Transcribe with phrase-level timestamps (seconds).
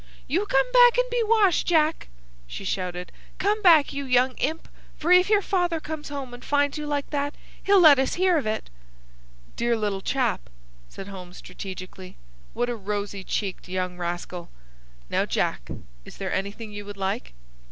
[0.25, 2.07] "You come back and be washed, Jack,"
[2.47, 3.11] she shouted.
[3.37, 7.11] "Come back, you young imp; for if your father comes home and finds you like
[7.11, 8.71] that, he'll let us hear of it."
[9.55, 10.49] "Dear little chap!"
[10.89, 12.17] said Holmes, strategically.
[12.55, 14.49] "What a rosy cheeked young rascal!
[15.07, 15.69] Now, Jack,
[16.03, 17.33] is there anything you would like?"